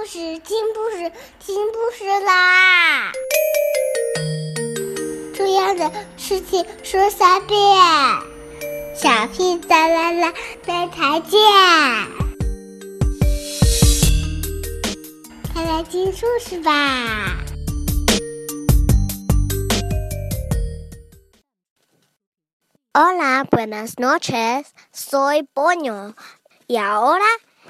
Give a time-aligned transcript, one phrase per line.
[0.00, 3.12] 故事听故事听故事啦！
[5.34, 7.58] 重要的事情说三遍，
[8.96, 10.32] 小屁哒啦啦，
[10.64, 11.38] 明天见！
[15.52, 17.36] 快来听故事吧
[22.94, 24.64] ！Hola, buenas noches.
[24.94, 26.14] Soy Boño.
[26.68, 27.26] Y ahora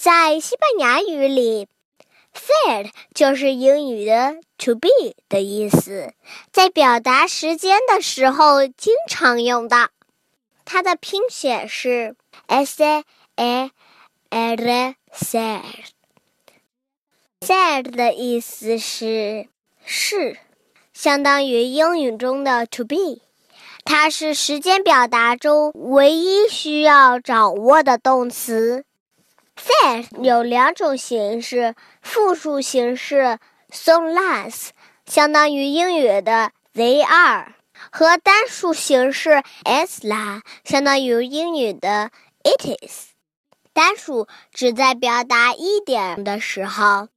[0.00, 1.68] 在西班牙语里
[2.32, 4.88] ，ser 就是英语的 to be
[5.28, 6.14] 的意思，
[6.50, 9.90] 在表达时间的时候经常用到。
[10.64, 13.70] 它的拼写是 s a
[14.30, 15.60] r ser。
[17.42, 19.48] ser 的意思是
[19.84, 20.38] 是，
[20.94, 23.20] 相当于英语中的 to be。
[23.84, 28.86] 它是时间表达中唯一需要掌握的动词。
[29.60, 33.38] Ser 有两种形式，复数形式
[33.70, 34.70] son las，
[35.06, 37.52] 相当于英语的 they are，
[37.90, 42.10] 和单数形式 es la，相当于英语的
[42.42, 43.10] it is。
[43.72, 47.08] 单数只在表达一点的时候，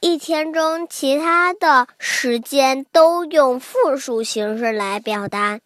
[0.00, 5.60] 一天中其他的时间都用复数形式来表达。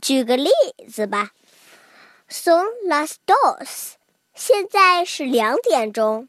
[0.00, 0.50] 举个例
[0.88, 1.30] 子吧
[2.28, 3.95] ，son las dos。
[4.38, 6.28] 现在是两点钟。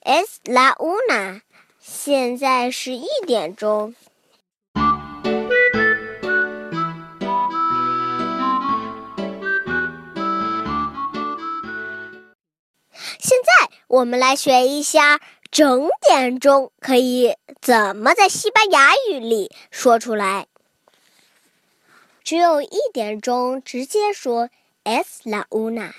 [0.00, 1.42] Es la una，
[1.80, 3.96] 现在是一点钟。
[13.18, 15.20] 现在我们来学一下
[15.50, 20.46] 整点钟可以怎么在西班牙语里说出来。
[22.22, 24.48] 只有一点钟，直接说。
[24.86, 25.94] Es la una,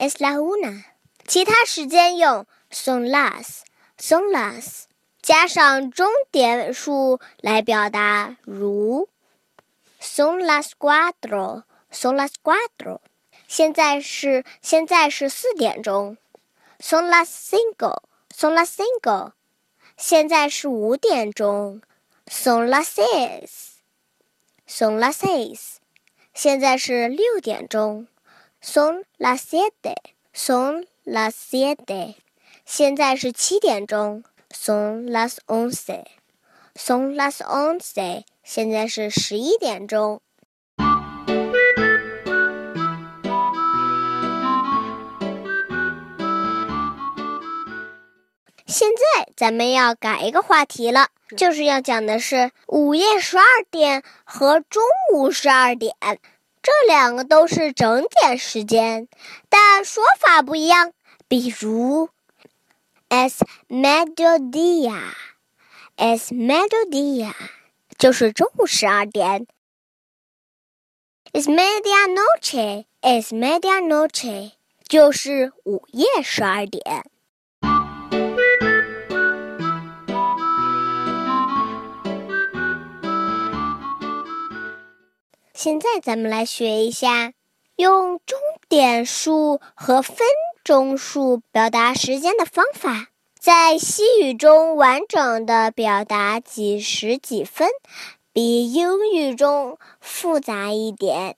[0.00, 0.84] es la una。
[1.26, 3.64] 其他时间用 son las,
[3.98, 4.84] son las，
[5.20, 9.08] 加上钟点数来表达，如
[10.00, 13.00] son las cuatro, son las cuatro。
[13.46, 16.16] 现在是现在是四点钟
[16.80, 17.98] ，son las cinco,
[18.34, 19.32] son las cinco。
[19.96, 21.82] 现在是五点钟
[22.26, 23.80] ，son las seis,
[24.66, 25.76] son las seis。
[26.32, 28.06] 现在是六点钟。
[28.62, 29.94] Son las siete,
[30.34, 32.16] son las siete。
[32.66, 34.22] 现在是七点钟。
[34.52, 36.04] Son las once,
[36.74, 38.24] son las once。
[38.44, 40.20] 现在是十一点钟。
[48.66, 54.82] 现在咱们要改一个话题了，就是要讲的是午夜十二点和中
[55.14, 55.94] 午十二点。
[56.62, 59.08] 这两个都是整点时间，
[59.48, 60.92] 但说法不一样。
[61.26, 62.10] 比如
[63.08, 63.38] ，es
[63.68, 67.32] mediodía，es mediodía
[67.96, 69.46] 就是中午十二点。
[71.32, 74.52] es medianoche，es medianoche
[74.86, 77.09] 就是午夜十二点。
[85.62, 87.34] 现在咱们来学一下，
[87.76, 88.38] 用钟
[88.70, 90.16] 点数和分
[90.64, 93.08] 钟数表达时间的方法。
[93.38, 97.68] 在西语中完整的表达几时几分，
[98.32, 101.36] 比英语中复杂一点。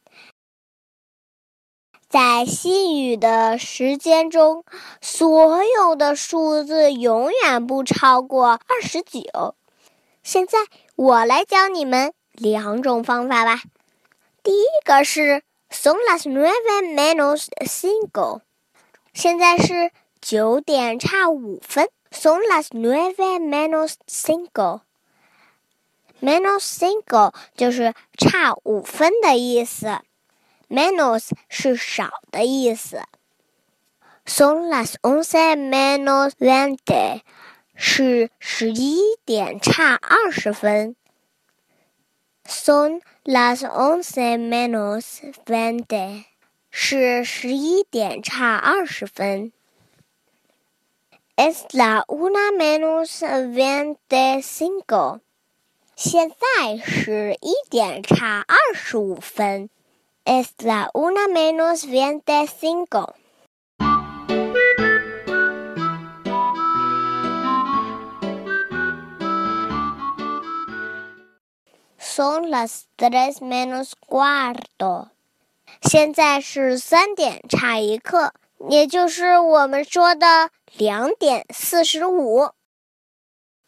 [2.09, 4.65] 在西语的时间中，
[5.01, 9.57] 所有的数字永远不超过二十九。
[10.23, 10.59] 现在
[10.95, 13.63] 我来教你们两种方法吧。
[14.43, 18.41] 第一个是 son las nueve menos cinco，
[19.13, 21.89] 现在是九点差五分。
[22.13, 30.01] son las nueve menos cinco，menos cinco 就是差五分的意思
[30.69, 33.03] ，menos 是少的意思。
[34.27, 37.23] son las once menos veinte
[37.75, 40.95] 是十一点差二十分。
[42.52, 46.26] son las once menos veinte，
[46.70, 49.52] 是十一点差二十分。
[51.36, 53.20] Es la una menos
[53.54, 55.20] veinte cinco。
[55.96, 59.70] 现在是一点差二十五分。
[60.26, 62.48] Es la una menos veinte
[72.15, 75.09] Son las tres menos cuarto。
[75.81, 78.35] 现在是三点差一刻，
[78.69, 82.51] 也就是我们说的两点四十五。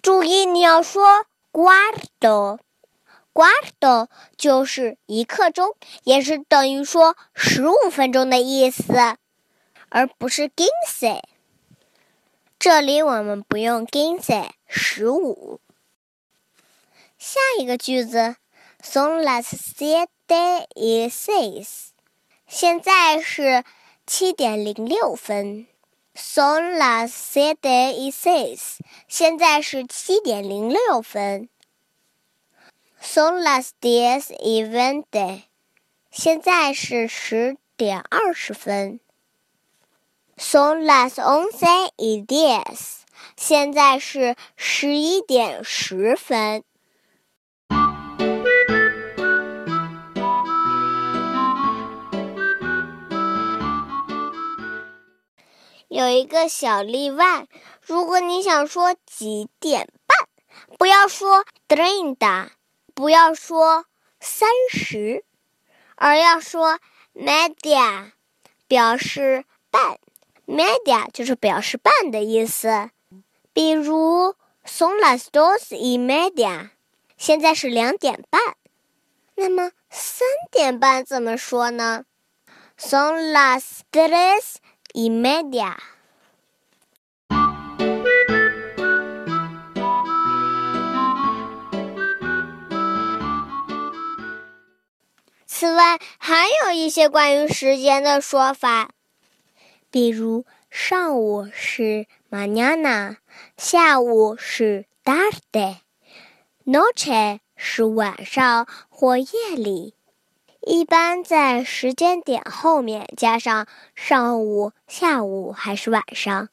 [0.02, 9.16] 注意，你要说 cuarto，cuarto 就是一刻钟，也是等于说十五分钟的意思，
[9.88, 11.22] 而不是 quince。
[12.58, 15.60] 这里我们不用 quince，十五。
[17.26, 18.36] 下一个句子
[18.82, 21.92] ，Son las siete y seis。
[22.46, 23.64] 现在是
[24.06, 25.66] 七点零六分。
[26.14, 28.76] Son las siete y seis。
[29.08, 31.48] 现在是七点零六分。
[33.00, 35.44] Son las diez y veinte。
[36.10, 39.00] 现在是十点二十分。
[40.36, 42.98] Son las once y diez。
[43.34, 46.62] 现在是十一点十分。
[55.94, 57.46] 有一个小例外，
[57.80, 60.28] 如果你想说几点半，
[60.76, 62.48] 不要说 treinta，
[62.94, 63.84] 不要说
[64.18, 65.24] 三十，
[65.94, 66.80] 而要说
[67.14, 68.10] media，
[68.66, 70.00] 表示半
[70.48, 72.90] ，media 就是表示半的意思。
[73.52, 74.34] 比如
[74.66, 76.70] son las dos y media，
[77.16, 78.56] 现在是两点半。
[79.36, 82.04] 那么三点半怎么说呢
[82.76, 84.56] ？son las tres。
[84.94, 85.76] Y media。
[95.46, 98.90] 此外，还有一些关于时间的说法，
[99.90, 103.16] 比如上午是 mañana，
[103.56, 105.80] 下午是 tarde，noche
[107.56, 109.26] 是晚上或夜
[109.56, 109.94] 里。
[110.66, 116.48] 一般在时间点后面加上上午、下午还是晚上。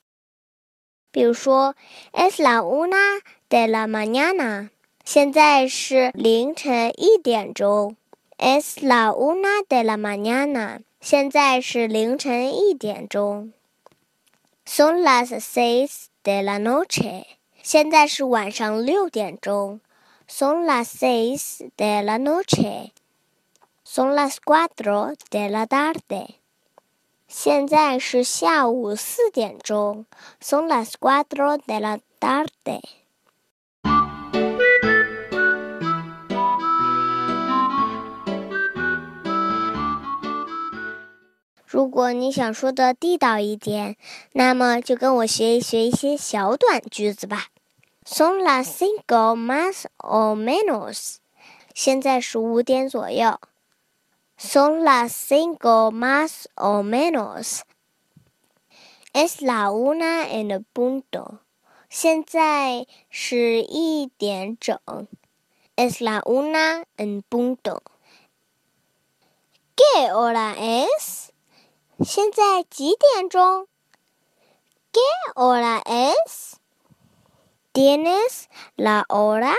[1.12, 1.76] 比如说
[2.14, 4.70] ，Es la una de la mañana，
[5.04, 7.96] 现在是凌晨一点钟。
[8.38, 13.54] Es la una de la mañana，现在是凌晨一点钟。
[14.66, 17.26] Son las seis de la noche，
[17.62, 19.82] 现在是晚上六点钟。
[20.30, 22.92] Son las seis de la noche。
[23.94, 26.36] Son las cuatro de la tarde。
[27.28, 30.06] 现在是下午四点钟。
[30.42, 32.80] Son las cuatro de la tarde。
[41.66, 43.98] 如果你想说的地道一点，
[44.32, 47.48] 那么就跟我学一学一些小短句子吧。
[48.06, 51.18] Son las cinco más o menos。
[51.74, 53.38] 现在是五点左右。
[54.41, 57.65] Son las cinco más o menos.
[59.13, 61.41] Es la una en punto.
[61.89, 64.79] 现在是一点整。
[65.77, 67.83] Es la una en punto.
[69.75, 71.31] ¿Qué hora es?
[72.05, 73.69] 现在几点钟？¿
[74.93, 75.01] Qué
[75.35, 76.57] hora es?
[77.73, 79.55] ¿Tienes la hora?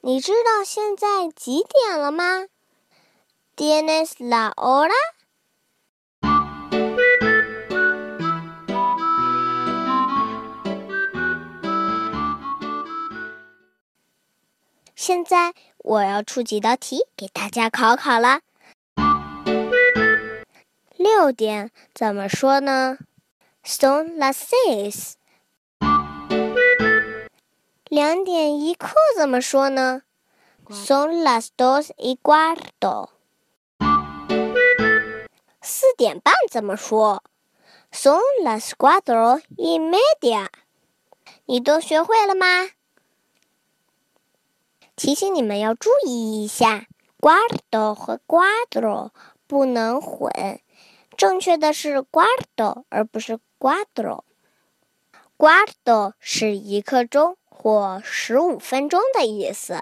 [0.00, 2.46] 你知道现在几点了吗
[3.55, 5.15] ？¿Tienes la hora?
[14.95, 18.39] 现在我要出几道题给大家考考了。
[20.97, 22.97] 六点怎么说呢
[23.63, 25.13] ？Son las seis。
[27.87, 30.01] 两点一刻怎么说呢
[30.69, 33.14] ？Son las dos y cuarto。
[35.67, 37.23] 四点半怎么说
[37.91, 40.49] ？Son las cuatro y media。
[41.45, 42.69] 你都学会了吗？
[44.95, 46.85] 提醒你们要注意一下
[47.19, 49.09] ，cuarto 和 cuatro
[49.47, 50.59] 不能混，
[51.17, 54.21] 正确的是 cuarto 而不是 cuatro。
[55.35, 59.81] cuarto 是一刻钟或十五分钟的意思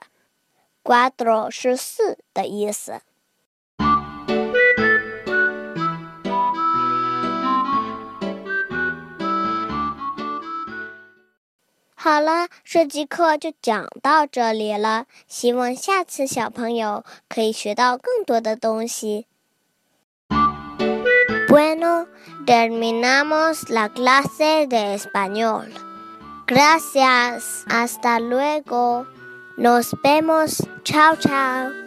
[0.82, 3.02] ，cuatro 是四的意思。
[12.04, 15.06] 好了，这节课就讲到这里了。
[15.26, 19.28] 希望下次小朋友可以学到更多的东西。
[21.48, 22.08] Bueno,
[22.46, 25.70] terminamos la clase de español.
[26.46, 27.64] Gracias.
[27.70, 29.06] Hasta luego.
[29.58, 30.62] Nos vemos.
[30.84, 31.83] Chao, chao.